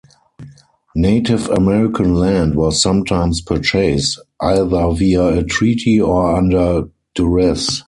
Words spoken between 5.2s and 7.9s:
a treaty or under duress.